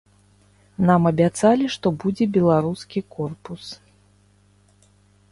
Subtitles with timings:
[0.89, 3.63] Нам абяцалі, што будзе беларускі корпус.